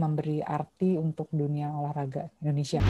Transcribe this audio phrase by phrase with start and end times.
[0.00, 2.80] memberi arti untuk dunia olahraga Indonesia.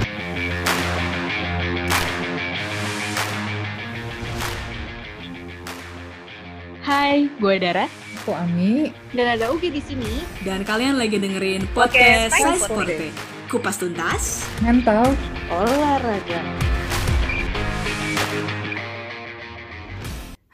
[6.87, 7.91] Hai, gue Dara.
[8.23, 8.95] Aku Ami.
[9.11, 10.23] Dan ada Ugi di sini.
[10.47, 13.11] Dan kalian lagi dengerin podcast Science Sporte.
[13.51, 14.47] Kupas tuntas.
[14.63, 15.11] Mental.
[15.51, 16.41] Olahraga.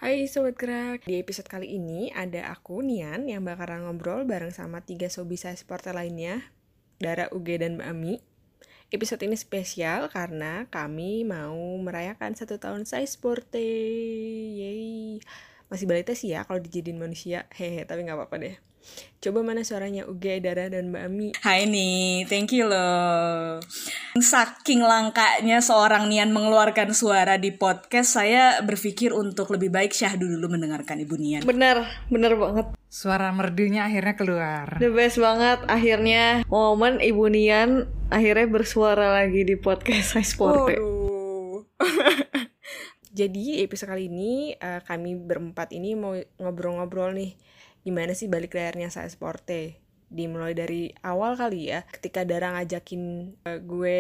[0.07, 4.79] Hai Sobat Gerak, di episode kali ini ada aku, Nian, yang bakalan ngobrol bareng sama
[4.79, 6.46] tiga sobi saya sporter lainnya,
[7.02, 8.14] Dara, Uge, dan Mbak Ami.
[8.95, 13.59] Episode ini spesial karena kami mau merayakan satu tahun saya sporte.
[13.59, 15.19] Yeay.
[15.66, 18.54] Masih balita sih ya kalau dijadiin manusia, hehe, tapi nggak apa-apa deh.
[19.18, 21.29] Coba mana suaranya Uge, Dara, dan Mbak Ami?
[21.43, 23.59] Hai nih, thank you loh.
[24.20, 30.57] Saking langkanya seorang Nian mengeluarkan suara di podcast, saya berpikir untuk lebih baik Syahdu dulu
[30.57, 31.43] mendengarkan Ibu Nian.
[31.45, 32.66] Bener, bener banget.
[32.88, 34.66] Suara merdunya akhirnya keluar.
[34.80, 40.80] The best banget akhirnya momen Ibu Nian akhirnya bersuara lagi di podcast Saya Sporte.
[40.80, 41.68] Waduh.
[43.18, 47.37] Jadi episode kali ini eh, kami berempat ini mau ngobrol-ngobrol nih
[47.87, 53.02] gimana sih balik layarnya saya sporte dimulai dari awal kali ya ketika Dara ngajakin
[53.43, 53.99] eh, gue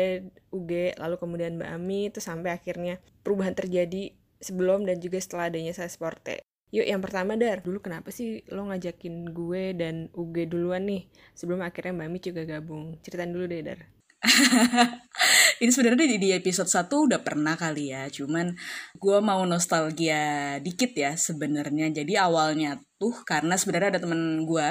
[0.54, 5.74] Uge lalu kemudian Mbak Ami itu sampai akhirnya perubahan terjadi sebelum dan juga setelah adanya
[5.74, 10.90] saya sporte Yuk yang pertama Dar, dulu kenapa sih lo ngajakin gue dan Uge duluan
[10.90, 11.06] nih?
[11.38, 12.98] Sebelum akhirnya Mbak Ami juga gabung.
[13.06, 13.80] Ceritain dulu deh Dar.
[15.62, 18.52] Ini sebenarnya di, di episode 1 udah pernah kali ya, cuman
[18.98, 21.88] gue mau nostalgia dikit ya sebenarnya.
[21.94, 24.68] Jadi awalnya tuh karena sebenarnya ada temen gue,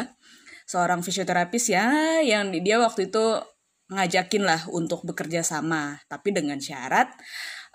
[0.65, 1.85] seorang fisioterapis ya,
[2.25, 3.41] yang dia waktu itu
[3.85, 7.13] ngajakin lah untuk bekerja sama, tapi dengan syarat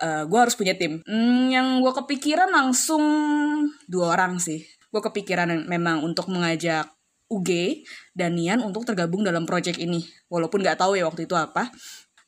[0.03, 0.99] uh, gue harus punya tim.
[1.05, 3.03] Hmm, yang gue kepikiran langsung
[3.87, 4.65] dua orang sih.
[4.91, 6.89] Gue kepikiran memang untuk mengajak
[7.31, 10.03] UG dan Nian untuk tergabung dalam project ini.
[10.27, 11.71] Walaupun nggak tahu ya waktu itu apa.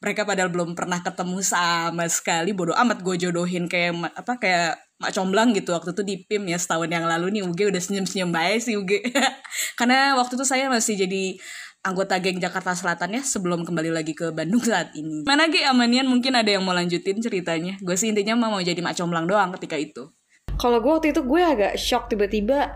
[0.03, 2.51] Mereka padahal belum pernah ketemu sama sekali.
[2.51, 6.59] Bodoh amat gue jodohin kayak apa kayak Mak Comblang gitu waktu itu di PIM ya
[6.59, 8.99] setahun yang lalu nih UG udah senyum-senyum baik sih UG.
[9.79, 11.39] Karena waktu itu saya masih jadi
[11.83, 15.27] anggota geng Jakarta Selatan ya sebelum kembali lagi ke Bandung saat ini.
[15.27, 17.75] Mana Ge Amanian mungkin ada yang mau lanjutin ceritanya.
[17.83, 20.07] Gue sih intinya mau jadi Mak Comblang doang ketika itu.
[20.55, 22.71] Kalau gue waktu itu gue agak shock tiba-tiba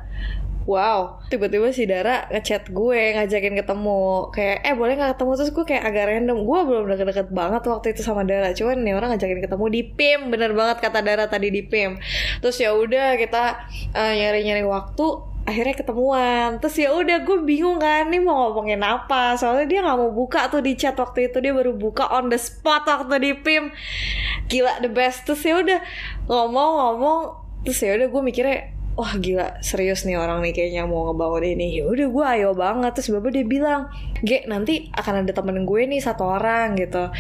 [0.68, 4.28] Wow, tiba-tiba si Dara ngechat gue ngajakin ketemu.
[4.36, 5.32] Kayak eh boleh nggak ketemu?
[5.40, 6.44] Terus gue kayak agak random.
[6.44, 8.52] Gue belum deket-deket banget waktu itu sama Dara.
[8.52, 11.96] Cuman nih orang ngajakin ketemu di PIM bener banget kata Dara tadi di PIM
[12.44, 13.64] terus ya udah kita
[13.96, 15.06] uh, nyari-nyari waktu
[15.48, 16.60] akhirnya ketemuan.
[16.60, 19.40] Terus ya udah gue bingung kan nih mau ngomongin apa?
[19.40, 21.40] Soalnya dia nggak mau buka tuh di chat waktu itu.
[21.40, 23.72] Dia baru buka on the spot waktu di PIM
[24.52, 25.24] gila the best.
[25.24, 25.80] Terus ya udah
[26.28, 31.46] ngomong-ngomong terus ya udah gue mikirnya wah gila serius nih orang nih kayaknya mau ngebangun
[31.54, 32.92] ini ya udah gue ayo banget.
[32.98, 33.94] Terus bapak dia bilang
[34.26, 37.14] Ge nanti akan ada temen gue nih satu orang gitu.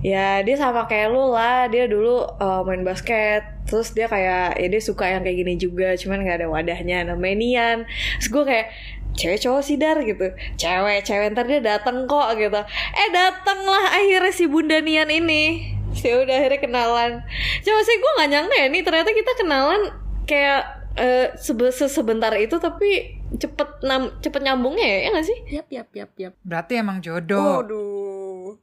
[0.00, 1.68] Ya dia sama kayak lu lah.
[1.68, 3.44] Dia dulu uh, main basket.
[3.68, 7.36] Terus dia kayak ya dia suka yang kayak gini juga cuman nggak ada wadahnya namanya
[7.36, 7.78] Nian
[8.16, 8.66] terus gue kayak
[9.12, 10.32] cewek cowok sih dar gitu.
[10.56, 12.60] Cewek cewek ntar dia dateng kok gitu.
[12.96, 15.76] Eh dateng lah akhirnya si bunda Nian ini.
[15.92, 17.12] Sih udah akhirnya kenalan.
[17.60, 19.82] Coba sih gue nggak nyangka ya nih ternyata kita kenalan
[20.24, 25.68] kayak uh, sebe sebentar itu tapi cepet nam cepet nyambungnya ya ya nggak sih Yap,
[25.70, 26.34] yap, yap, yap.
[26.42, 27.62] Berarti emang jodoh.
[27.62, 28.58] Waduh.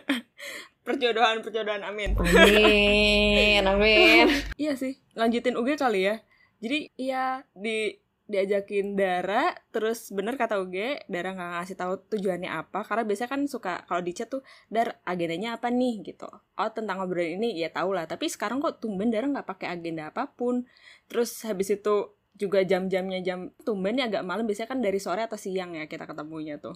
[0.86, 2.18] perjodohan, perjodohan, amin.
[2.18, 4.26] amin amin
[4.62, 6.18] Iya sih, lanjutin UG kali ya.
[6.60, 7.94] Jadi iya di
[8.30, 13.42] diajakin Dara, terus bener kata UG, Dara nggak ngasih tahu tujuannya apa, karena biasanya kan
[13.50, 16.30] suka kalau di chat tuh, Dar agendanya apa nih gitu.
[16.30, 20.14] Oh tentang ngobrol ini ya tau lah, tapi sekarang kok tumben Dara nggak pakai agenda
[20.14, 20.64] apa pun.
[21.10, 25.36] Terus habis itu juga jam-jamnya jam tumben ya agak malam biasanya kan dari sore atau
[25.36, 26.72] siang ya kita ketemunya tuh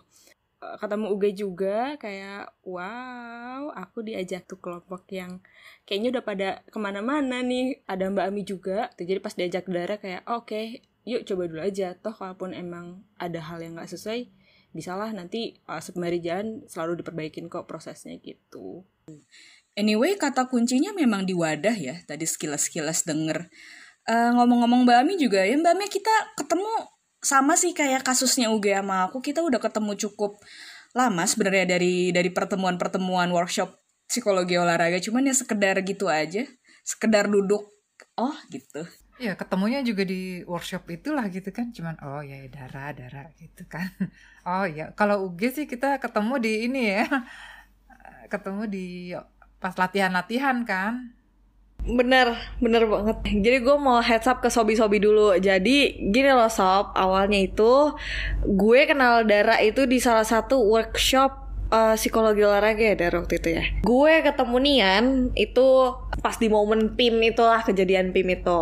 [0.64, 5.44] Eh, ketemu UG juga kayak wow aku diajak tuh kelompok yang
[5.84, 9.96] kayaknya udah pada ke mana-mana nih ada Mbak Ami juga tuh jadi pas diajak Dara
[10.00, 14.28] kayak oke yuk coba dulu aja toh kalaupun emang ada hal yang nggak sesuai
[14.74, 18.82] bisalah nanti uh, sembari jalan selalu diperbaikin kok prosesnya gitu
[19.74, 21.98] Anyway, kata kuncinya memang di wadah ya.
[22.06, 23.50] Tadi sekilas-sekilas denger.
[24.06, 26.70] Eh, ngomong-ngomong Mbak Ami juga ya, Mbak Ami kita ketemu
[27.18, 29.18] sama sih kayak kasusnya UG sama aku.
[29.18, 30.38] Kita udah ketemu cukup
[30.94, 33.74] lama sebenarnya dari dari pertemuan-pertemuan workshop
[34.06, 35.02] psikologi olahraga.
[35.02, 36.46] Cuman ya sekedar gitu aja.
[36.86, 37.66] Sekedar duduk.
[38.14, 38.86] Oh gitu.
[39.14, 41.70] Ya ketemunya juga di workshop itulah gitu kan.
[41.70, 43.88] Cuman oh ya ya, Dara, Dara gitu kan.
[44.44, 47.08] Oh ya kalau UG sih kita ketemu di ini ya.
[48.32, 48.86] Ketemu di
[49.56, 51.16] pas latihan-latihan kan.
[51.84, 53.16] Bener, bener banget.
[53.44, 55.36] Jadi gue mau heads up ke Sobi-Sobi dulu.
[55.36, 57.92] Jadi gini loh Sob, awalnya itu
[58.44, 61.43] gue kenal Dara itu di salah satu workshop
[61.74, 63.64] uh, psikologi olahraga ya dari waktu itu ya.
[63.82, 65.66] Gue ketemu Nian itu
[66.22, 68.60] pas di momen PIM itulah kejadian PIM itu.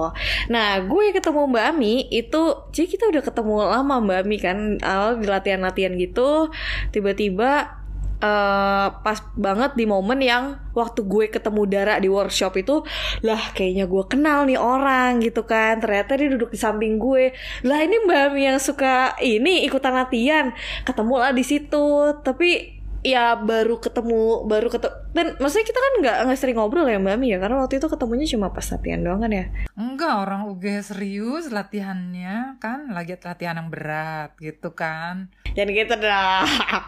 [0.48, 2.42] Nah gue ketemu Mbak Ami itu,
[2.72, 6.48] jadi kita udah ketemu lama Mbak Ami kan, awal di latihan-latihan gitu,
[6.90, 7.82] tiba-tiba
[8.22, 12.80] uh, pas banget di momen yang waktu gue ketemu Dara di workshop itu
[13.20, 15.82] lah kayaknya gue kenal nih orang gitu kan.
[15.82, 17.36] Ternyata dia duduk di samping gue.
[17.66, 20.54] Lah ini Mbak Mi yang suka ini ikutan latihan.
[20.86, 22.16] Ketemu lah di situ.
[22.24, 22.71] Tapi
[23.02, 24.94] ya baru ketemu baru ketemu.
[25.12, 27.38] Dan maksudnya kita kan nggak nggak sering ngobrol ya mbak Mi ya.
[27.42, 29.44] Karena waktu itu ketemunya cuma pas latihan doang kan ya.
[29.74, 30.64] Enggak orang UG
[30.94, 35.28] serius latihannya kan lagi latihan yang berat gitu kan.
[35.52, 36.46] Dan gitu dah.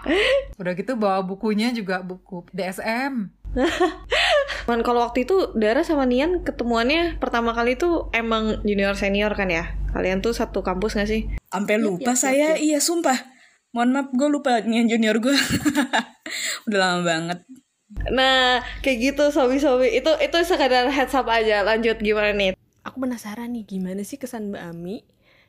[0.63, 3.45] Udah gitu bawa bukunya juga buku DSM
[4.69, 9.47] Man kalau waktu itu Dara sama Nian ketemuannya pertama kali itu emang junior senior kan
[9.47, 9.79] ya?
[9.95, 11.31] Kalian tuh satu kampus gak sih?
[11.55, 13.34] Sampai lupa saya, iya sumpah
[13.75, 15.35] mohon maaf gue lupa nih junior gue
[16.71, 17.39] udah lama banget.
[18.15, 19.99] Nah kayak gitu sobi-sobi.
[19.99, 21.67] Itu itu sekadar heads up aja.
[21.67, 22.55] Lanjut gimana nih?
[22.87, 25.03] Aku penasaran nih gimana sih kesan Mbak Ami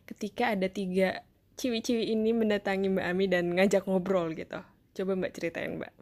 [0.10, 1.22] ketika ada tiga
[1.56, 4.60] ciwi-ciwi ini mendatangi Mbak Ami dan ngajak ngobrol gitu?
[4.98, 5.94] Coba Mbak ceritain Mbak.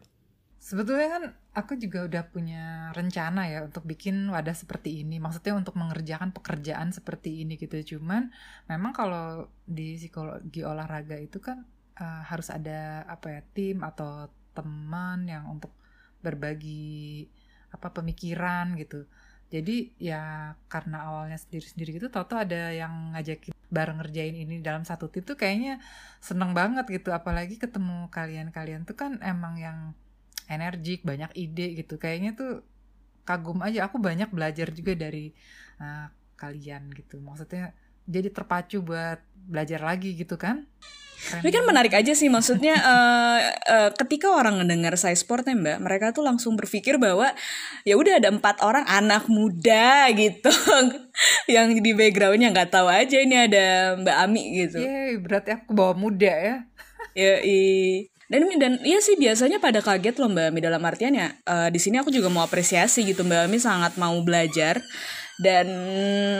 [0.64, 5.20] Sebetulnya kan aku juga udah punya rencana ya untuk bikin wadah seperti ini.
[5.20, 8.00] Maksudnya untuk mengerjakan pekerjaan seperti ini gitu.
[8.00, 8.32] Cuman
[8.64, 11.68] memang kalau di psikologi olahraga itu kan
[11.98, 15.74] uh, harus ada apa ya tim atau teman yang untuk
[16.22, 17.26] berbagi
[17.74, 19.04] apa pemikiran gitu.
[19.52, 25.10] Jadi ya karena awalnya sendiri-sendiri gitu tau ada yang ngajakin bareng ngerjain ini dalam satu
[25.10, 25.82] tim tuh kayaknya
[26.22, 27.10] seneng banget gitu.
[27.10, 29.78] Apalagi ketemu kalian-kalian tuh kan emang yang
[30.50, 31.98] energik banyak ide gitu.
[31.98, 32.52] Kayaknya tuh
[33.26, 33.86] kagum aja.
[33.90, 35.34] Aku banyak belajar juga dari
[35.82, 36.08] uh,
[36.38, 37.18] kalian gitu.
[37.22, 37.74] Maksudnya
[38.04, 40.64] jadi terpacu buat belajar lagi gitu kan
[41.24, 43.40] Ini kan menarik aja sih maksudnya uh,
[43.74, 47.32] uh, ketika orang mendengar saya sportnya mbak mereka tuh langsung berpikir bahwa
[47.88, 50.52] ya udah ada empat orang anak muda gitu
[51.54, 54.84] yang di backgroundnya nggak tahu aja ini ada mbak Ami gitu.
[54.84, 56.56] Iya berarti aku bawa muda ya.
[57.24, 61.32] ya i dan dan iya sih biasanya pada kaget loh mbak Ami dalam artian ya
[61.48, 64.84] uh, di sini aku juga mau apresiasi gitu mbak Ami sangat mau belajar
[65.42, 65.66] dan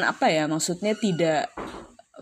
[0.06, 1.50] apa ya maksudnya tidak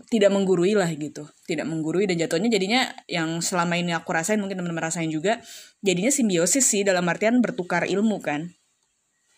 [0.09, 1.29] tidak menggurui lah gitu.
[1.45, 5.41] Tidak menggurui dan jatuhnya jadinya yang selama ini aku rasain mungkin teman-teman rasain juga
[5.85, 8.53] jadinya simbiosis sih dalam artian bertukar ilmu kan.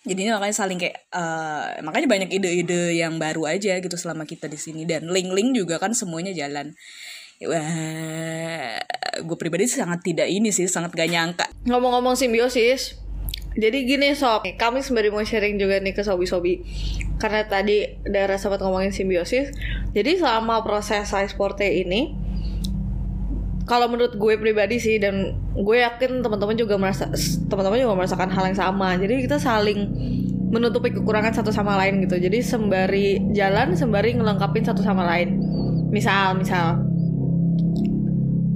[0.06, 4.60] Jadinya makanya saling kayak uh, makanya banyak ide-ide yang baru aja gitu selama kita di
[4.60, 4.86] sini.
[4.86, 6.76] Dan link-link juga kan semuanya jalan.
[7.44, 8.80] Wah
[9.16, 11.46] gue pribadi sangat tidak ini sih sangat gak nyangka.
[11.68, 13.00] Ngomong-ngomong simbiosis
[13.56, 16.60] jadi gini sob, kami sembari mau sharing juga nih ke sobi-sobi.
[17.16, 19.56] Karena tadi daerah sempat ngomongin simbiosis.
[19.96, 22.12] Jadi selama proses size porte ini
[23.66, 27.10] kalau menurut gue pribadi sih dan gue yakin teman-teman juga merasa
[27.50, 29.00] teman-teman juga merasakan hal yang sama.
[29.00, 29.80] Jadi kita saling
[30.52, 32.20] menutupi kekurangan satu sama lain gitu.
[32.20, 35.40] Jadi sembari jalan sembari ngelengkapin satu sama lain.
[35.96, 36.84] Misal misal.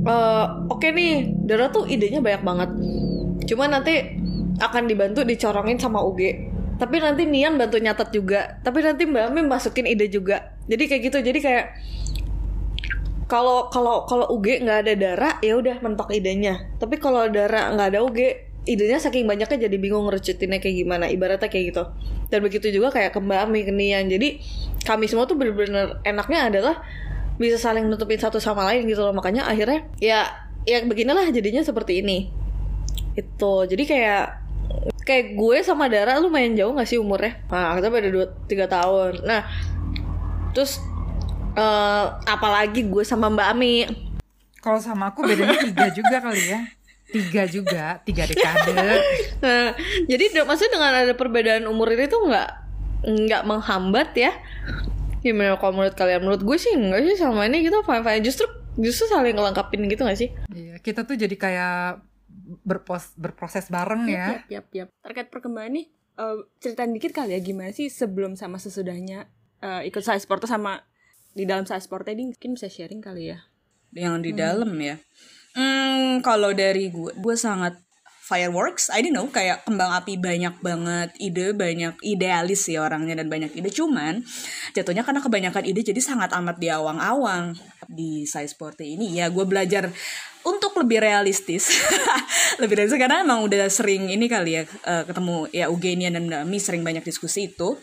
[0.03, 2.69] Uh, oke okay nih Dara tuh idenya banyak banget.
[3.47, 4.18] Cuma nanti
[4.59, 6.21] akan dibantu dicorongin sama UG
[6.79, 8.55] tapi nanti Nian bantu nyatet juga.
[8.63, 10.55] Tapi nanti Mbak Mim masukin ide juga.
[10.71, 11.17] Jadi kayak gitu.
[11.19, 11.65] Jadi kayak
[13.27, 16.71] kalau kalau kalau UG nggak ada darah ya udah mentok idenya.
[16.79, 18.19] Tapi kalau darah nggak ada UG
[18.63, 21.11] idenya saking banyaknya jadi bingung ngerucutinnya kayak gimana.
[21.11, 21.83] Ibaratnya kayak gitu.
[22.31, 24.07] Dan begitu juga kayak ke Mbak Ami ke Nian.
[24.07, 24.39] Jadi
[24.87, 26.79] kami semua tuh bener-bener enaknya adalah
[27.35, 29.11] bisa saling nutupin satu sama lain gitu loh.
[29.11, 32.31] Makanya akhirnya ya ya beginilah jadinya seperti ini.
[33.19, 33.67] Itu.
[33.67, 34.47] Jadi kayak
[35.09, 38.69] kayak gue sama Dara lu main jauh gak sih umurnya nah kita beda dua tiga
[38.69, 39.41] tahun nah
[40.53, 40.77] terus
[41.59, 43.87] uh, apalagi gue sama Mbak Ami.
[44.59, 46.61] Kalau sama aku bedanya tiga juga kali ya.
[47.09, 48.75] Tiga juga, tiga dekade.
[49.43, 49.73] nah,
[50.05, 52.49] jadi maksudnya dengan ada perbedaan umur ini tuh nggak
[53.07, 54.31] nggak menghambat ya?
[55.23, 56.21] Gimana kalau menurut kalian?
[56.21, 58.45] Menurut gue sih enggak sih sama ini kita fine fine justru
[58.77, 60.29] justru saling ngelengkapin gitu gak sih?
[60.53, 61.99] Iya, kita tuh jadi kayak
[62.65, 64.43] berpos berproses bareng ya.
[64.45, 64.89] Yap, yap, yap.
[65.05, 65.87] Terkait perkembangan nih,
[66.19, 69.31] uh, ceritain dikit kali ya gimana sih sebelum sama sesudahnya
[69.63, 70.83] uh, ikut saya sport sama
[71.31, 73.39] di dalam saya sport tadi mungkin bisa sharing kali ya
[73.95, 74.39] yang di hmm.
[74.39, 74.99] dalam ya
[75.55, 77.79] hmm, kalau dari gue gue sangat
[78.29, 78.93] fireworks.
[78.93, 83.49] I don't know kayak kembang api banyak banget ide banyak idealis sih orangnya dan banyak
[83.57, 83.73] ide.
[83.73, 84.21] Cuman
[84.77, 87.57] jatuhnya karena kebanyakan ide jadi sangat amat di awang-awang
[87.89, 89.89] di size sport ini ya gue belajar
[90.45, 91.73] untuk lebih realistis.
[92.61, 96.57] Lebih realistis karena emang udah sering ini kali ya uh, ketemu ya Eugenia dan Dami
[96.59, 97.75] sering banyak diskusi itu.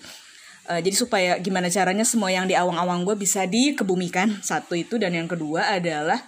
[0.67, 4.41] Uh, jadi supaya gimana caranya semua yang di awang-awang gue bisa dikebumikan.
[4.41, 6.21] Satu itu dan yang kedua adalah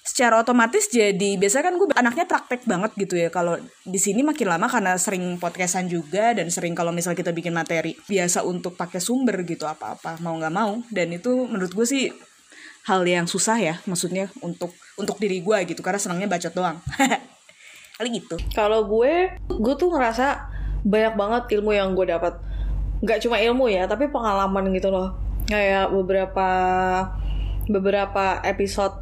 [0.00, 4.48] secara otomatis jadi biasa kan gue anaknya praktek banget gitu ya kalau di sini makin
[4.48, 8.98] lama karena sering podcastan juga dan sering kalau misal kita bikin materi biasa untuk pakai
[8.98, 12.04] sumber gitu apa-apa mau nggak mau dan itu menurut gue sih
[12.88, 16.80] hal yang susah ya maksudnya untuk untuk diri gue gitu karena senangnya bacot doang
[18.00, 20.48] kali gitu Kalau gue, gue tuh ngerasa
[20.88, 22.40] banyak banget ilmu yang gue dapat.
[23.04, 25.12] Gak cuma ilmu ya, tapi pengalaman gitu loh.
[25.44, 26.48] Kayak beberapa
[27.68, 28.96] beberapa episode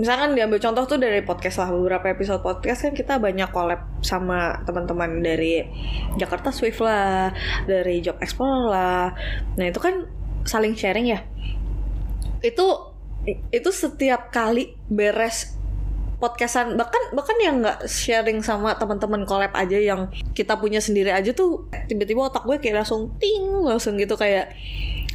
[0.00, 4.64] misalkan diambil contoh tuh dari podcast lah beberapa episode podcast kan kita banyak collab sama
[4.64, 5.68] teman-teman dari
[6.16, 7.36] Jakarta Swift lah
[7.68, 9.06] dari Job Explorer lah.
[9.60, 10.08] Nah itu kan
[10.48, 11.20] saling sharing ya.
[12.40, 12.96] Itu
[13.52, 15.60] itu setiap kali beres
[16.20, 21.32] podcastan bahkan bahkan yang nggak sharing sama teman-teman collab aja yang kita punya sendiri aja
[21.32, 24.52] tuh tiba-tiba otak gue kayak langsung ting langsung gitu kayak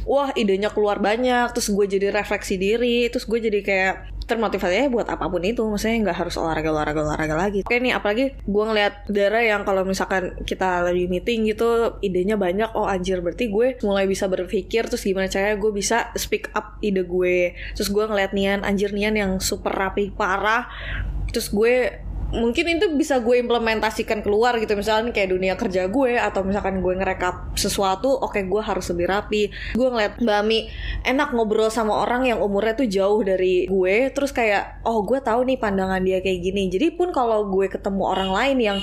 [0.02, 5.06] wah idenya keluar banyak terus gue jadi refleksi diri terus gue jadi kayak termotivasi buat
[5.06, 5.62] apa pun itu.
[5.62, 7.62] Maksudnya nggak harus olahraga olahraga olahraga lagi.
[7.62, 12.74] Oke nih apalagi gue ngeliat Dara yang kalau misalkan kita lagi meeting gitu idenya banyak
[12.74, 17.06] oh anjir berarti gue mulai bisa berpikir terus gimana caranya gue bisa speak up ide
[17.06, 17.54] gue.
[17.78, 20.68] Terus gue ngeliat Nian anjir Nian yang super rapi parah.
[21.30, 22.06] Terus gue
[22.36, 24.76] mungkin itu bisa gue implementasikan keluar gitu.
[24.76, 29.42] Misalnya kayak dunia kerja gue atau misalkan gue ngerekap sesuatu oke gue harus lebih rapi.
[29.72, 30.68] Gue ngeliat Mbak Ami
[31.02, 35.48] enak ngobrol sama orang yang umurnya tuh jauh dari gue terus kayak oh gue tahu
[35.48, 36.68] nih pandangan dia kayak gini.
[36.68, 38.78] Jadi pun kalau gue ketemu orang lain yang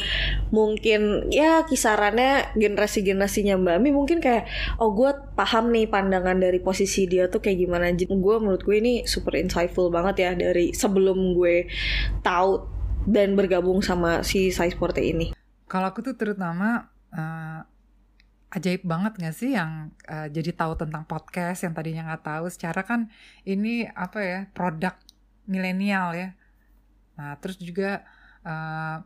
[0.49, 4.49] mungkin ya kisarannya generasi generasinya Mbak Ami mungkin kayak
[4.81, 7.93] oh gue paham nih pandangan dari posisi dia tuh kayak gimana.
[7.93, 11.69] Gue menurut gue ini super insightful banget ya dari sebelum gue
[12.25, 12.72] tahu
[13.03, 15.35] dan bergabung sama si Size Porte ini.
[15.67, 17.61] Kalau aku tuh terutama uh,
[18.53, 22.45] ajaib banget gak sih yang uh, jadi tahu tentang podcast yang tadinya nggak tahu.
[22.47, 23.09] Secara kan
[23.43, 24.93] ini apa ya produk
[25.49, 26.29] milenial ya.
[27.17, 28.05] Nah terus juga
[28.45, 29.01] uh,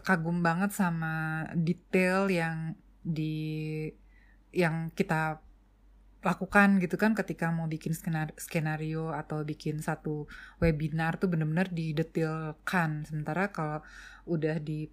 [0.00, 3.88] kagum banget sama detail yang di
[4.52, 5.40] yang kita
[6.20, 10.28] lakukan gitu kan ketika mau bikin skenario, skenario atau bikin satu
[10.60, 13.08] webinar tuh bener-bener didetilkan.
[13.08, 13.80] Sementara kalau
[14.28, 14.84] udah di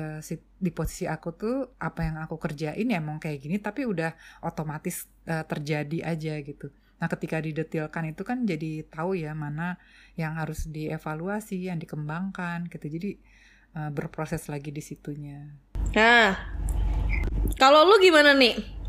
[0.00, 0.20] uh,
[0.56, 5.04] di posisi aku tuh apa yang aku kerjain ya emang kayak gini tapi udah otomatis
[5.28, 6.72] uh, terjadi aja gitu.
[7.00, 9.76] Nah ketika didetilkan itu kan jadi tahu ya mana
[10.16, 12.88] yang harus dievaluasi yang dikembangkan gitu.
[12.88, 13.10] Jadi
[13.76, 15.44] uh, berproses lagi di situnya.
[15.92, 16.56] Nah
[17.60, 18.79] kalau lu gimana nih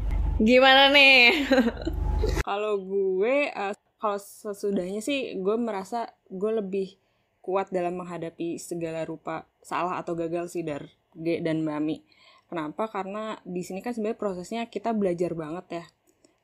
[0.41, 1.45] Gimana nih?
[2.49, 6.97] kalau gue uh, kalau sesudahnya sih gue merasa gue lebih
[7.45, 12.01] kuat dalam menghadapi segala rupa salah atau gagal sih dari G dan Mami.
[12.49, 12.89] Kenapa?
[12.89, 15.85] Karena di sini kan sebenarnya prosesnya kita belajar banget ya.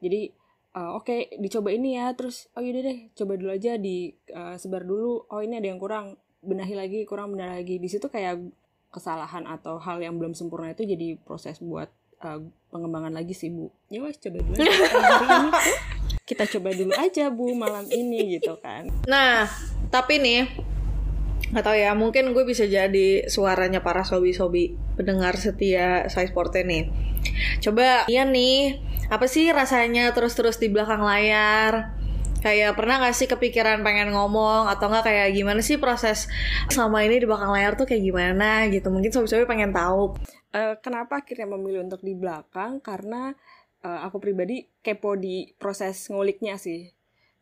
[0.05, 0.29] Jadi
[0.77, 4.61] uh, oke okay, dicoba ini ya, terus oh yaudah deh coba dulu aja di uh,
[4.61, 5.25] sebar dulu.
[5.33, 7.81] Oh ini ada yang kurang, benahi lagi, kurang benar lagi.
[7.81, 8.45] Di situ kayak
[8.93, 11.89] kesalahan atau hal yang belum sempurna itu jadi proses buat
[12.23, 13.69] uh, pengembangan lagi sih bu.
[13.89, 14.55] Ya wes coba dulu.
[14.57, 15.49] Ini
[16.29, 18.89] kita coba dulu aja bu malam ini gitu kan.
[19.05, 19.47] Nah
[19.89, 20.49] tapi nih
[21.47, 26.91] nggak tahu ya mungkin gue bisa jadi suaranya para sobi-sobi pendengar setia size porte nih.
[27.63, 31.96] Coba iya nih apa sih rasanya terus-terus di belakang layar
[32.41, 34.69] kayak pernah gak sih kepikiran pengen ngomong?
[34.69, 36.29] Atau nggak kayak gimana sih proses
[36.71, 38.87] selama ini di belakang layar tuh kayak gimana gitu?
[38.89, 40.17] Mungkin sobi-sobi pengen tahu.
[40.53, 42.79] Uh, kenapa akhirnya memilih untuk di belakang?
[42.79, 43.35] Karena
[43.83, 46.89] uh, aku pribadi kepo di proses nguliknya sih.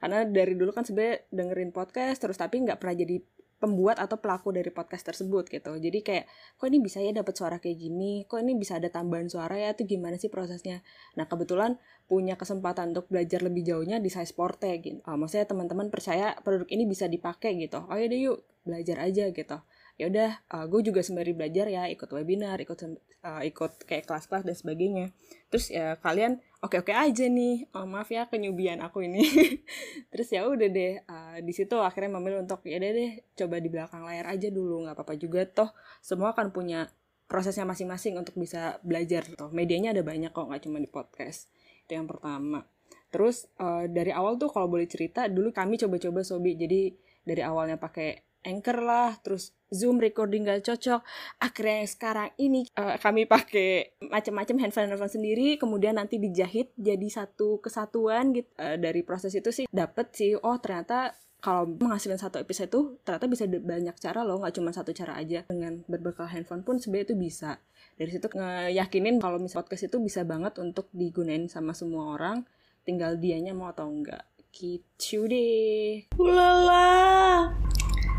[0.01, 3.17] Karena dari dulu kan sebenarnya dengerin podcast terus tapi nggak pernah jadi
[3.55, 5.71] pembuat atau pelaku dari podcast tersebut gitu.
[5.79, 6.25] Jadi kayak
[6.59, 8.27] kok ini bisa ya dapat suara kayak gini?
[8.27, 9.71] Kok ini bisa ada tambahan suara ya?
[9.71, 10.83] Itu gimana sih prosesnya?
[11.15, 14.99] Nah kebetulan punya kesempatan untuk belajar lebih jauhnya di size porte gitu.
[15.07, 17.81] Oh, maksudnya teman-teman percaya produk ini bisa dipakai gitu.
[17.87, 19.57] Oh ya deh yuk belajar aja gitu.
[19.95, 22.77] Ya udah uh, gue juga sembari belajar ya ikut webinar ikut
[23.23, 25.05] uh, ikut kayak kelas-kelas dan sebagainya.
[25.47, 27.69] Terus ya kalian oke oke aja nih.
[27.77, 29.21] Oh, maaf ya kenyubian aku ini.
[30.11, 33.69] Terus ya udah deh uh, di situ akhirnya memilih untuk ya deh deh coba di
[33.69, 35.69] belakang layar aja dulu nggak apa-apa juga toh.
[36.01, 36.89] Semua akan punya
[37.29, 39.53] prosesnya masing-masing untuk bisa belajar toh.
[39.53, 41.53] Medianya ada banyak kok nggak cuma di podcast.
[41.85, 42.65] Itu yang pertama.
[43.13, 46.57] Terus uh, dari awal tuh kalau boleh cerita dulu kami coba-coba sobi.
[46.57, 46.91] Jadi
[47.21, 51.01] dari awalnya pakai Anchor lah, terus Zoom recording gak cocok.
[51.41, 57.59] Akhirnya sekarang ini uh, kami pakai macam-macam handphone handphone sendiri, kemudian nanti dijahit jadi satu
[57.59, 58.47] kesatuan gitu.
[58.55, 63.29] Uh, dari proses itu sih dapet sih, oh ternyata kalau menghasilkan satu episode itu ternyata
[63.29, 67.17] bisa banyak cara loh nggak cuma satu cara aja dengan berbekal handphone pun sebenarnya itu
[67.21, 67.61] bisa
[68.01, 72.41] dari situ ngeyakinin kalau misalnya podcast itu bisa banget untuk digunain sama semua orang
[72.81, 77.53] tinggal dianya mau atau enggak gitu deh Ulala.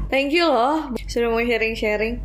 [0.06, 2.22] Thank you loh sudah mau sharing-sharing.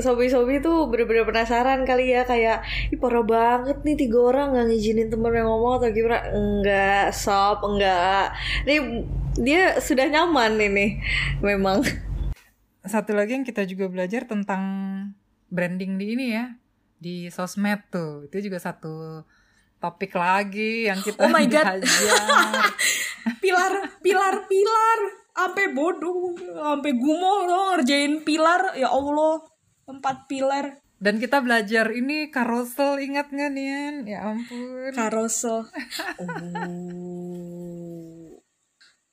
[0.00, 5.10] Sobi-sobi tuh bener-bener penasaran kali ya kayak Ih parah banget nih tiga orang gak ngizinin
[5.12, 6.32] temen yang ngomong atau gimana?
[6.32, 8.32] Enggak sob enggak.
[8.64, 8.76] Ini
[9.36, 10.96] dia sudah nyaman ini
[11.44, 11.84] Memang.
[12.80, 14.62] Satu lagi yang kita juga belajar tentang
[15.52, 16.56] branding di ini ya
[16.96, 18.30] di sosmed tuh.
[18.32, 19.26] Itu juga satu
[19.76, 21.84] topik lagi yang kita Oh my God.
[23.44, 29.42] pilar pilar pilar sampai bodoh sampai gumoh loh ngerjain pilar ya allah
[29.88, 34.04] empat pilar Dan kita belajar ini carousel ingat nggak Nian?
[34.04, 34.92] Ya ampun.
[34.92, 35.64] carousel
[36.20, 37.40] oh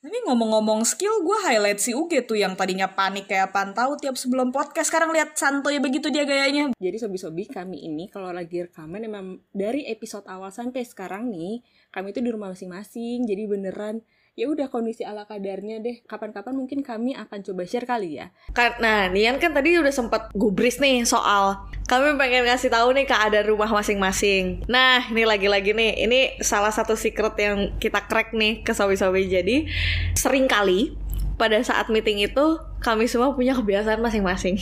[0.08, 4.54] ini ngomong-ngomong skill gue highlight si Uge tuh yang tadinya panik kayak pantau tiap sebelum
[4.54, 9.44] podcast sekarang lihat santuy begitu dia gayanya Jadi sobi-sobi kami ini kalau lagi rekaman emang
[9.52, 11.60] dari episode awal sampai sekarang nih
[11.92, 13.28] kami itu di rumah masing-masing.
[13.28, 14.00] Jadi beneran
[14.38, 15.98] ya udah kondisi ala kadarnya deh.
[16.06, 18.30] Kapan-kapan mungkin kami akan coba share kali ya.
[18.78, 21.58] Nah Nian kan tadi udah sempat gubris nih soal
[21.90, 26.94] Kami pengen ngasih tahu nih keadaan rumah masing-masing Nah ini lagi-lagi nih Ini salah satu
[26.94, 29.66] secret yang kita crack nih ke sobi-sobi Jadi
[30.14, 30.94] sering kali
[31.40, 34.60] pada saat meeting itu Kami semua punya kebiasaan masing-masing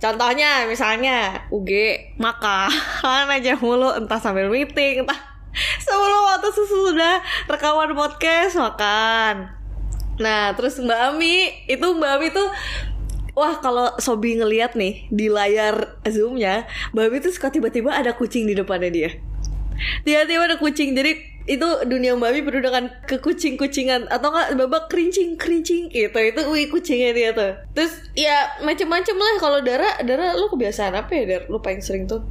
[0.00, 1.70] Contohnya misalnya UG
[2.16, 2.72] makan
[3.36, 5.20] aja mulu entah sambil meeting entah
[5.84, 7.14] sebelum waktu sudah
[7.50, 9.60] rekaman podcast makan.
[10.20, 12.48] Nah terus Mbak Ami itu Mbak Ami tuh
[13.32, 18.44] Wah kalau Sobi ngeliat nih di layar zoomnya Mbak Ami tuh suka tiba-tiba ada kucing
[18.44, 19.10] di depannya dia
[20.04, 21.16] Tiba-tiba ada kucing Jadi
[21.48, 27.16] itu dunia Mbak Ami penuh dengan kekucing-kucingan Atau enggak babak kerincing-kerincing gitu Itu wih kucingnya
[27.16, 31.42] dia tuh Terus ya macem-macem lah Kalau Dara, Dara lu kebiasaan apa ya Dar?
[31.48, 32.28] Lu paling sering tuh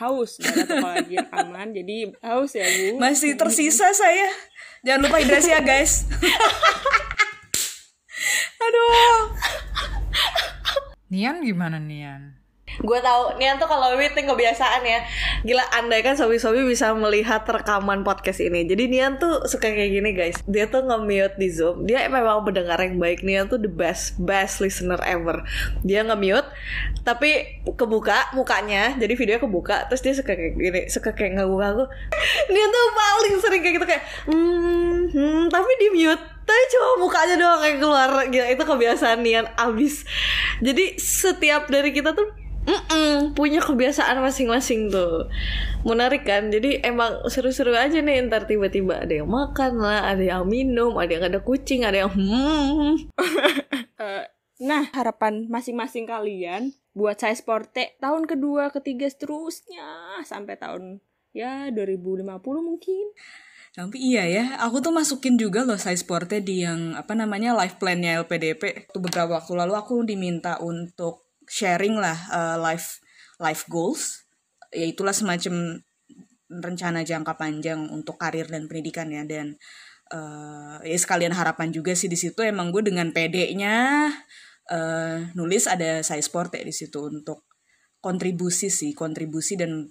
[0.00, 1.76] Haus tuh kalau lagi rekaman.
[1.76, 2.96] Jadi haus ya Bu.
[2.96, 4.32] masih tersisa saya
[4.80, 6.08] jangan lupa hidrasi ya guys
[8.64, 9.36] aduh
[11.10, 12.39] Nian gimana Nian?
[12.78, 15.02] Gue tahu Nian tuh kalau meeting kebiasaan ya.
[15.42, 18.62] Gila andai kan sobi-sobi bisa melihat rekaman podcast ini.
[18.64, 20.38] Jadi Nian tuh suka kayak gini guys.
[20.46, 21.84] Dia tuh nge-mute di Zoom.
[21.84, 23.26] Dia memang pendengar yang baik.
[23.26, 25.42] Nian tuh the best Best listener ever.
[25.82, 26.46] Dia nge-mute
[27.02, 28.94] Tapi kebuka mukanya.
[28.94, 30.80] Jadi videonya kebuka Terus dia suka kayak gini.
[30.86, 31.84] Suka kayak ngaku-ngaku.
[32.52, 37.34] Nian tuh paling sering kayak gitu kayak hmm, hmm, Tapi di mute tapi cuma mukanya
[37.38, 38.10] doang kayak keluar.
[38.26, 40.02] Gila itu kebiasaan Nian abis.
[40.58, 42.26] Jadi setiap dari kita tuh
[42.60, 45.26] Mm-mm, punya kebiasaan masing-masing tuh
[45.80, 50.44] menarik kan jadi emang seru-seru aja nih ntar tiba-tiba ada yang makan lah ada yang
[50.44, 53.08] minum ada yang ada kucing ada yang hmm
[54.00, 54.24] Eh,
[54.64, 61.04] nah, harapan masing-masing kalian buat saya sporte tahun kedua, ketiga seterusnya sampai tahun
[61.36, 63.04] ya 2050 mungkin.
[63.70, 67.78] Tapi iya ya, aku tuh masukin juga loh size portnya di yang apa namanya life
[67.78, 68.90] plan-nya LPDP.
[68.90, 73.02] Tuh beberapa waktu lalu aku diminta untuk sharing lah uh, life
[73.42, 74.22] life goals.
[74.70, 75.82] Ya itulah semacam
[76.46, 79.26] rencana jangka panjang untuk karir dan pendidikan ya.
[79.26, 79.58] Dan
[80.14, 84.06] uh, ya sekalian harapan juga sih di situ emang gue dengan PD-nya
[84.70, 87.50] uh, nulis ada size sport ya di situ untuk
[88.00, 89.90] kontribusi sih kontribusi dan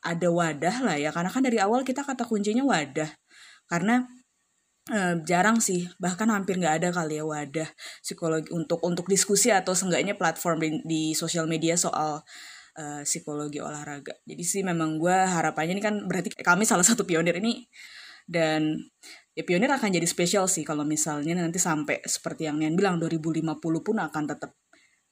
[0.00, 1.12] ada wadah lah ya.
[1.12, 3.12] Karena kan dari awal kita kata kuncinya wadah.
[3.68, 4.08] Karena
[5.24, 7.68] jarang sih bahkan hampir nggak ada kali ya wadah
[8.04, 12.20] psikologi untuk untuk diskusi atau seenggaknya platform di, di sosial media soal
[12.76, 14.12] eh, psikologi olahraga.
[14.28, 17.64] Jadi sih memang gue harapannya ini kan berarti kami salah satu pionir ini
[18.28, 18.76] dan
[19.32, 23.56] ya pionir akan jadi spesial sih kalau misalnya nanti sampai seperti yang Nian bilang 2050
[23.80, 24.52] pun akan tetap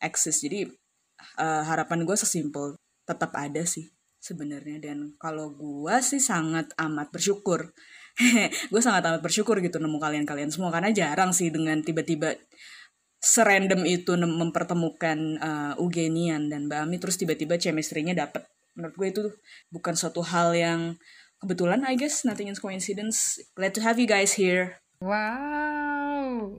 [0.04, 0.44] eksis.
[0.44, 0.68] Jadi
[1.40, 2.76] eh, harapan gue sesimpel
[3.08, 3.88] tetap ada sih
[4.20, 4.84] sebenarnya.
[4.92, 7.72] Dan kalau gue sih sangat amat bersyukur
[8.72, 12.36] gue sangat amat bersyukur gitu nemu kalian-kalian semua karena jarang sih dengan tiba-tiba
[13.22, 18.42] serandom itu mempertemukan uh, Ugenian dan Mbak Ami terus tiba-tiba chemistry-nya dapet.
[18.74, 19.22] Menurut gue itu
[19.70, 20.98] bukan suatu hal yang
[21.38, 22.26] kebetulan I guess.
[22.26, 23.38] Nothing is coincidence.
[23.54, 24.82] Glad to have you guys here.
[24.98, 26.58] Wow.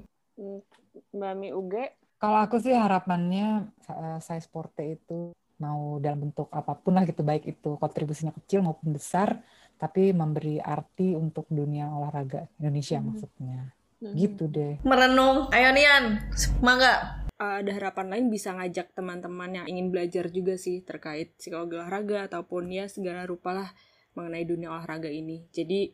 [1.12, 2.00] Mbak Mi Uge?
[2.16, 7.22] Kalau aku sih harapannya eh, size porte itu mau dalam bentuk apa pun lah gitu
[7.24, 9.44] baik itu kontribusinya kecil maupun besar
[9.84, 13.76] tapi memberi arti untuk dunia olahraga Indonesia maksudnya.
[14.00, 14.80] Gitu deh.
[14.88, 15.52] Merenung.
[15.52, 16.24] Ayo Nian.
[16.64, 17.28] Mangga.
[17.36, 22.72] Ada harapan lain bisa ngajak teman-teman yang ingin belajar juga sih terkait psikologi olahraga ataupun
[22.72, 23.70] ya segala rupa lah
[24.16, 25.52] mengenai dunia olahraga ini.
[25.52, 25.92] Jadi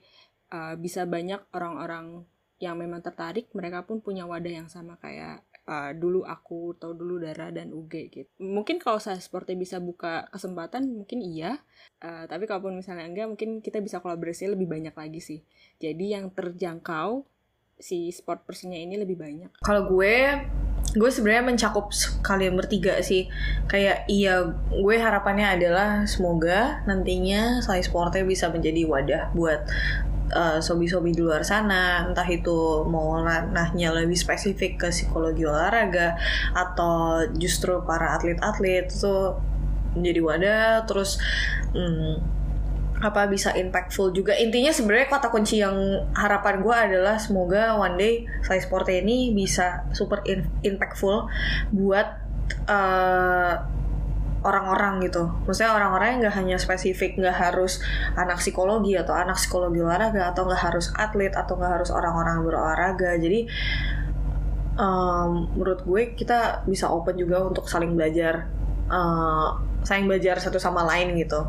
[0.53, 2.29] uh, bisa banyak orang-orang
[2.61, 7.21] yang memang tertarik mereka pun punya wadah yang sama kayak uh, dulu aku atau dulu
[7.21, 8.29] Dara dan UG gitu.
[8.41, 11.61] Mungkin kalau saya sportnya bisa buka kesempatan mungkin iya.
[12.01, 15.39] Uh, tapi kalaupun misalnya enggak mungkin kita bisa kolaborasi lebih banyak lagi sih.
[15.77, 17.23] Jadi yang terjangkau
[17.79, 19.61] si sport personnya ini lebih banyak.
[19.63, 20.41] Kalau gue
[20.89, 21.93] gue sebenarnya mencakup
[22.25, 23.29] kalian bertiga sih
[23.69, 24.41] kayak iya
[24.73, 29.69] gue harapannya adalah semoga nantinya Sly Sportnya bisa menjadi wadah buat
[30.33, 36.17] uh, sobi-sobi di luar sana entah itu mau ranahnya lebih spesifik ke psikologi olahraga
[36.53, 39.15] atau justru para atlet-atlet itu
[39.97, 41.17] menjadi wadah terus
[41.73, 42.39] hmm,
[42.99, 44.35] apa bisa impactful juga.
[44.35, 45.75] Intinya sebenarnya kata kunci yang
[46.11, 48.13] harapan gue adalah semoga one day
[48.43, 50.19] size sport ini bisa super
[50.63, 51.31] impactful
[51.71, 52.07] buat
[52.67, 53.78] uh,
[54.39, 55.27] orang-orang gitu.
[55.43, 57.83] Maksudnya orang-orang yang nggak hanya spesifik nggak harus
[58.15, 63.19] anak psikologi atau anak psikologi olahraga atau nggak harus atlet atau nggak harus orang-orang berolahraga.
[63.19, 63.51] Jadi
[64.79, 68.47] um, menurut gue kita bisa open juga untuk saling belajar
[68.87, 71.43] uh, saling belajar satu sama lain gitu.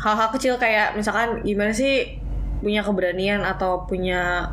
[0.00, 2.20] Hal-hal kecil kayak misalkan gimana sih
[2.60, 4.52] punya keberanian atau punya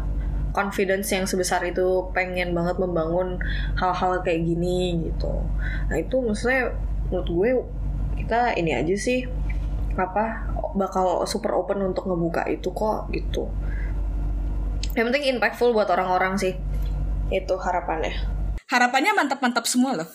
[0.56, 3.38] confidence yang sebesar itu pengen banget membangun
[3.76, 5.44] hal-hal kayak gini gitu.
[5.92, 6.74] Nah itu maksudnya
[7.10, 7.50] menurut gue
[8.24, 9.24] kita ini aja sih
[9.98, 13.50] apa bakal super open untuk ngebuka itu kok gitu
[14.94, 16.54] yang penting impactful buat orang-orang sih
[17.34, 18.14] itu harapannya
[18.70, 20.10] harapannya mantap-mantap semua loh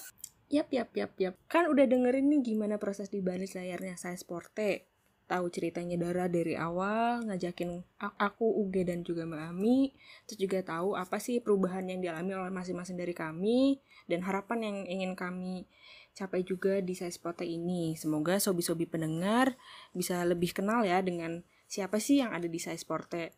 [0.53, 1.35] Yap, yap, yap, yap.
[1.49, 4.85] Kan udah dengerin nih gimana proses di balik layarnya saya Sporte.
[5.25, 7.81] Tahu ceritanya Dara dari awal, ngajakin
[8.21, 9.97] aku, Uge, dan juga Mbak Ami.
[10.29, 13.81] Terus juga tahu apa sih perubahan yang dialami oleh masing-masing dari kami.
[14.05, 15.65] Dan harapan yang ingin kami
[16.13, 17.97] capai juga di size pote ini.
[17.97, 19.57] Semoga sobi-sobi pendengar
[19.97, 23.33] bisa lebih kenal ya dengan siapa sih yang ada di size porte.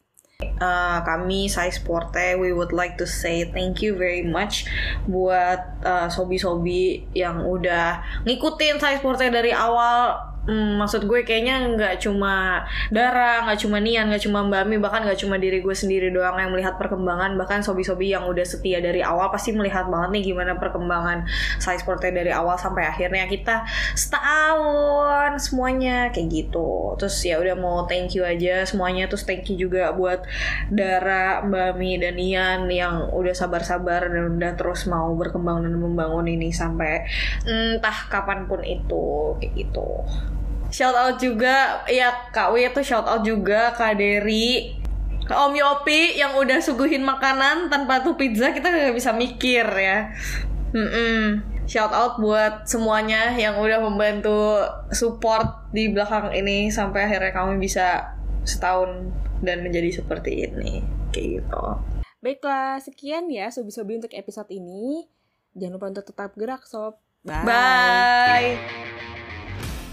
[0.59, 4.67] Uh, kami size porte we would like to say thank you very much
[5.07, 12.05] buat uh, sobi-sobi yang udah ngikutin size porte dari awal Hmm, maksud gue kayaknya nggak
[12.05, 16.13] cuma Dara, nggak cuma Nian, nggak cuma Mbak Mi, bahkan nggak cuma diri gue sendiri
[16.13, 17.33] doang yang melihat perkembangan.
[17.41, 21.25] Bahkan sobi-sobi yang udah setia dari awal pasti melihat banget nih gimana perkembangan
[21.57, 23.65] size sportnya dari awal sampai akhirnya kita
[23.97, 26.93] setahun semuanya kayak gitu.
[27.01, 29.09] Terus ya udah mau thank you aja semuanya.
[29.09, 30.29] Terus thank you juga buat
[30.69, 36.29] Dara, Mbak Mi, dan Nian yang udah sabar-sabar dan udah terus mau berkembang dan membangun
[36.29, 37.09] ini sampai
[37.49, 40.05] entah kapan pun itu kayak gitu
[40.75, 44.75] shout out juga ya Kak W itu shout out juga Kak Dery
[45.31, 50.13] Om Yopi yang udah suguhin makanan tanpa tuh pizza kita gak bisa mikir ya.
[50.77, 51.21] Mm -mm.
[51.65, 54.61] Shout out buat semuanya yang udah membantu
[54.93, 58.13] support di belakang ini sampai akhirnya kami bisa
[58.45, 59.09] setahun
[59.41, 60.85] dan menjadi seperti ini.
[61.09, 61.65] Kayak gitu.
[62.21, 65.09] Baiklah, sekian ya sobi-sobi untuk episode ini.
[65.57, 67.01] Jangan lupa untuk tetap gerak sob.
[67.25, 67.49] Bye.
[67.49, 69.34] Bye.